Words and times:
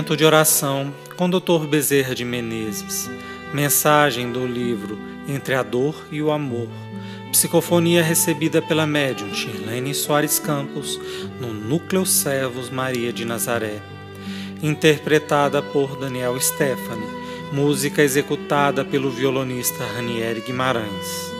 Momento 0.00 0.16
de 0.16 0.24
oração 0.24 0.94
com 1.14 1.28
Dr. 1.28 1.66
Bezerra 1.68 2.14
de 2.14 2.24
Menezes. 2.24 3.10
Mensagem 3.52 4.32
do 4.32 4.46
livro 4.46 4.98
Entre 5.28 5.54
a 5.54 5.62
Dor 5.62 5.94
e 6.10 6.22
o 6.22 6.30
Amor. 6.30 6.68
Psicofonia 7.30 8.02
recebida 8.02 8.62
pela 8.62 8.86
médium 8.86 9.34
Shirlene 9.34 9.94
Soares 9.94 10.38
Campos 10.38 10.98
no 11.38 11.52
Núcleo 11.52 12.06
Servos 12.06 12.70
Maria 12.70 13.12
de 13.12 13.26
Nazaré. 13.26 13.82
Interpretada 14.62 15.60
por 15.60 16.00
Daniel 16.00 16.40
Stephanie. 16.40 17.06
Música 17.52 18.00
executada 18.00 18.82
pelo 18.82 19.10
violonista 19.10 19.84
Ranieri 19.84 20.40
Guimarães. 20.40 21.39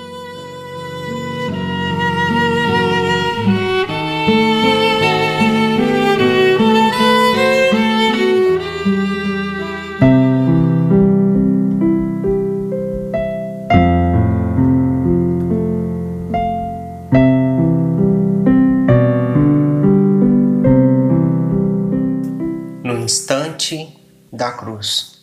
Da 24.40 24.50
cruz. 24.50 25.18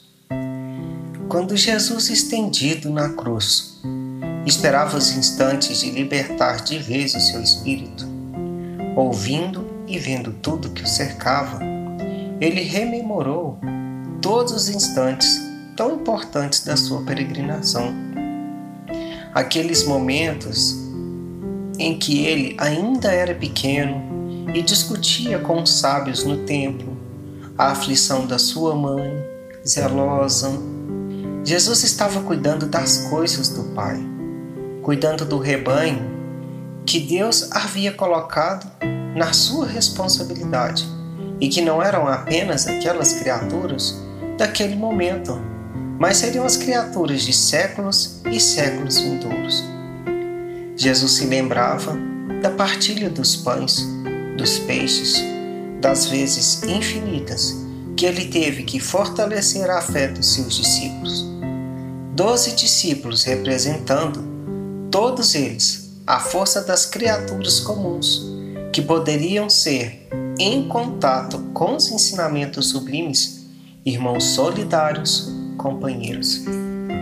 Quando 1.28 1.58
Jesus 1.58 2.12
estendido 2.12 2.92
na 2.92 3.10
cruz 3.10 3.82
esperava 4.46 4.96
os 4.96 5.10
instantes 5.10 5.80
de 5.80 5.90
libertar 5.90 6.58
de 6.64 6.78
vez 6.78 7.16
o 7.16 7.20
seu 7.20 7.42
espírito, 7.42 8.08
ouvindo 8.96 9.66
e 9.88 9.98
vendo 9.98 10.34
tudo 10.34 10.70
que 10.70 10.84
o 10.84 10.88
cercava, 10.88 11.60
ele 12.40 12.62
rememorou 12.62 13.60
todos 14.22 14.54
os 14.54 14.70
instantes 14.70 15.42
tão 15.76 15.96
importantes 15.96 16.64
da 16.64 16.78
sua 16.78 17.02
peregrinação. 17.02 17.96
Aqueles 19.34 19.84
momentos 19.84 20.76
em 21.80 21.98
que 21.98 22.24
ele 22.24 22.56
ainda 22.60 23.12
era 23.12 23.34
pequeno 23.34 24.00
e 24.54 24.62
discutia 24.62 25.40
com 25.40 25.64
os 25.64 25.80
sábios 25.80 26.24
no 26.24 26.46
templo 26.46 26.97
a 27.58 27.72
aflição 27.72 28.28
da 28.28 28.38
sua 28.38 28.76
mãe, 28.76 29.26
zelosa. 29.66 30.52
Jesus 31.44 31.84
estava 31.84 32.22
cuidando 32.22 32.68
das 32.68 33.08
coisas 33.10 33.50
do 33.50 33.64
Pai, 33.74 34.00
cuidando 34.84 35.26
do 35.26 35.40
rebanho 35.40 36.18
que 36.86 37.00
Deus 37.00 37.52
havia 37.52 37.92
colocado 37.92 38.70
na 39.16 39.34
sua 39.34 39.66
responsabilidade 39.66 40.86
e 41.42 41.50
que 41.50 41.62
não 41.62 41.82
eram 41.82 42.08
apenas 42.08 42.68
aquelas 42.68 43.14
criaturas 43.14 43.96
daquele 44.38 44.76
momento, 44.76 45.40
mas 46.00 46.18
seriam 46.18 46.46
as 46.46 46.58
criaturas 46.58 47.24
de 47.24 47.34
séculos 47.34 48.22
e 48.32 48.40
séculos 48.40 49.00
vindouros. 49.00 49.64
Jesus 50.76 51.14
se 51.14 51.26
lembrava 51.26 51.98
da 52.42 52.52
partilha 52.52 53.10
dos 53.10 53.36
pães, 53.36 53.84
dos 54.38 54.60
peixes, 54.60 55.37
das 55.82 56.06
vezes 56.06 56.64
infinitas 56.64 57.56
que 57.96 58.06
ele 58.06 58.26
teve 58.26 58.64
que 58.64 58.80
fortalecer 58.80 59.70
a 59.70 59.82
fé 59.82 60.08
dos 60.08 60.34
seus 60.34 60.56
discípulos. 60.56 61.26
Doze 62.14 62.56
discípulos 62.56 63.24
representando, 63.24 64.24
todos 64.92 65.36
eles, 65.36 65.92
a 66.06 66.20
força 66.20 66.62
das 66.62 66.86
criaturas 66.86 67.60
comuns, 67.60 68.26
que 68.72 68.82
poderiam 68.82 69.50
ser, 69.50 70.08
em 70.40 70.68
contato 70.68 71.40
com 71.54 71.76
os 71.76 71.92
ensinamentos 71.92 72.70
sublimes, 72.70 73.46
irmãos 73.86 74.24
solidários, 74.24 75.32
companheiros. 75.58 76.44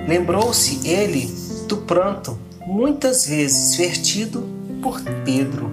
Lembrou-se 0.08 0.88
ele 0.88 1.30
do 1.68 1.78
pranto, 1.78 2.40
muitas 2.66 3.28
vezes 3.28 3.76
vertido 3.76 4.48
por 4.82 5.02
Pedro. 5.26 5.70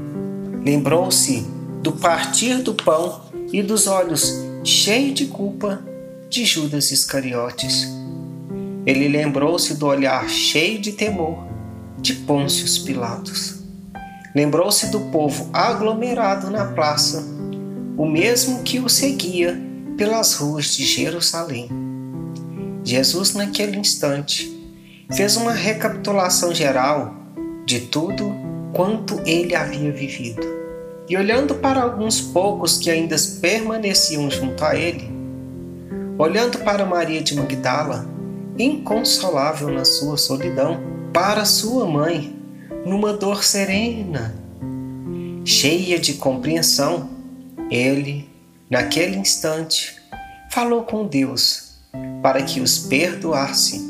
Lembrou-se 0.65 1.47
do 1.83 1.91
partir 1.91 2.63
do 2.63 2.75
pão 2.75 3.23
e 3.53 3.61
dos 3.61 3.89
olhos 3.89 4.33
cheios 4.63 5.15
de 5.15 5.27
culpa 5.27 5.83
de 6.31 6.45
Judas 6.45 6.93
Iscariotes. 6.93 7.89
Ele 8.87 9.09
lembrou-se 9.09 9.75
do 9.75 9.87
olhar 9.87 10.29
cheio 10.29 10.81
de 10.81 10.93
temor 10.93 11.45
de 11.99 12.15
Pôncio 12.15 12.85
Pilatos. 12.85 13.61
Lembrou-se 14.35 14.91
do 14.91 15.01
povo 15.11 15.51
aglomerado 15.53 16.51
na 16.51 16.67
praça, 16.67 17.25
o 17.99 18.07
mesmo 18.07 18.63
que 18.63 18.79
o 18.79 18.89
seguia 18.89 19.61
pelas 19.97 20.35
ruas 20.35 20.77
de 20.77 20.87
Jerusalém. 20.87 21.69
Jesus, 22.85 23.35
naquele 23.35 23.77
instante, 23.77 24.51
fez 25.13 25.37
uma 25.37 25.53
recapitulação 25.53 26.55
geral 26.55 27.15
de 27.67 27.81
tudo 27.81 28.33
quanto 28.73 29.21
ele 29.27 29.55
havia 29.55 29.93
vivido 29.93 30.62
e 31.09 31.17
olhando 31.17 31.57
para 31.57 31.83
alguns 31.83 32.21
poucos 32.21 32.79
que 32.79 32.91
ainda 32.91 33.17
permaneciam 33.41 34.31
junto 34.31 34.65
a 34.65 34.77
ele, 34.77 35.11
olhando 36.19 36.59
para 36.59 36.87
Maria 36.87 37.23
de 37.23 37.35
Magdala, 37.35 38.07
inconsolável 38.59 39.69
na 39.69 39.85
sua 39.85 40.17
solidão, 40.17 40.81
para 41.13 41.45
sua 41.45 41.87
mãe, 41.87 42.37
numa 42.87 43.13
dor 43.13 43.45
serena, 43.45 44.35
cheia 45.45 45.99
de 45.99 46.15
compreensão, 46.15 47.11
ele, 47.71 48.29
naquele 48.71 49.17
instante, 49.17 49.97
falou 50.51 50.83
com 50.83 51.07
Deus 51.07 51.73
para 52.23 52.43
que 52.43 52.61
os 52.61 52.79
perdoasse, 52.79 53.81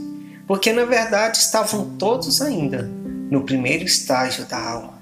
porque 0.47 0.73
na 0.73 0.84
verdade 0.84 1.39
estavam 1.39 1.97
todos 1.99 2.41
ainda 2.41 2.83
no 3.31 3.43
primeiro 3.43 3.84
estágio 3.84 4.44
da 4.47 4.59
alma. 4.59 5.01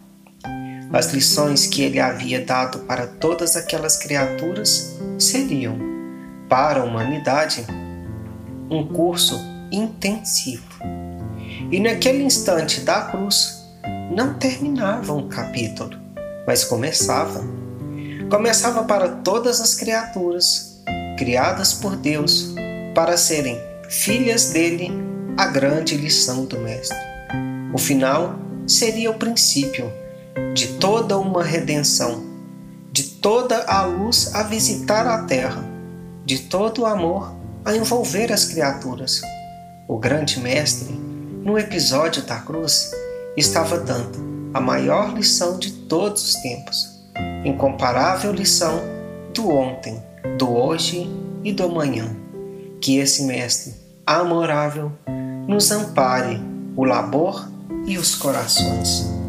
As 0.92 1.12
lições 1.12 1.68
que 1.68 1.82
ele 1.82 2.00
havia 2.00 2.44
dado 2.44 2.80
para 2.80 3.06
todas 3.06 3.54
aquelas 3.54 3.96
criaturas 3.96 4.98
seriam, 5.18 5.78
para 6.48 6.80
a 6.80 6.84
humanidade, 6.84 7.64
um 8.68 8.84
curso 8.88 9.38
intensivo. 9.70 10.64
E 11.70 11.78
naquele 11.78 12.24
instante 12.24 12.80
da 12.80 13.02
cruz, 13.02 13.64
não 14.10 14.34
terminava 14.34 15.14
um 15.14 15.28
capítulo, 15.28 15.96
mas 16.44 16.64
começava. 16.64 17.40
Começava 18.28 18.82
para 18.82 19.08
todas 19.08 19.60
as 19.60 19.76
criaturas, 19.76 20.82
criadas 21.16 21.72
por 21.72 21.94
Deus, 21.94 22.52
para 22.96 23.16
serem 23.16 23.56
filhas 23.88 24.50
dele, 24.50 24.90
a 25.36 25.46
grande 25.46 25.96
lição 25.96 26.44
do 26.44 26.58
Mestre. 26.58 26.98
O 27.72 27.78
final 27.78 28.34
seria 28.66 29.10
o 29.10 29.14
princípio 29.14 29.92
de 30.54 30.68
toda 30.78 31.18
uma 31.18 31.42
redenção, 31.42 32.24
de 32.92 33.02
toda 33.02 33.64
a 33.64 33.84
luz 33.84 34.34
a 34.34 34.42
visitar 34.42 35.06
a 35.06 35.24
terra, 35.24 35.64
de 36.24 36.38
todo 36.38 36.82
o 36.82 36.86
amor 36.86 37.34
a 37.64 37.76
envolver 37.76 38.32
as 38.32 38.44
criaturas. 38.46 39.20
O 39.88 39.98
grande 39.98 40.40
mestre, 40.40 40.92
no 41.42 41.58
episódio 41.58 42.22
da 42.22 42.36
cruz, 42.36 42.90
estava 43.36 43.78
dando 43.78 44.18
a 44.52 44.60
maior 44.60 45.14
lição 45.14 45.58
de 45.58 45.70
todos 45.70 46.22
os 46.22 46.34
tempos, 46.36 47.00
incomparável 47.44 48.32
lição 48.32 48.80
do 49.34 49.48
ontem, 49.50 50.02
do 50.38 50.50
hoje 50.50 51.08
e 51.44 51.52
do 51.52 51.64
amanhã. 51.64 52.08
Que 52.80 52.98
esse 52.98 53.24
mestre 53.24 53.74
amorável 54.06 54.92
nos 55.46 55.70
ampare 55.70 56.40
o 56.76 56.84
labor 56.84 57.48
e 57.86 57.98
os 57.98 58.14
corações. 58.14 59.19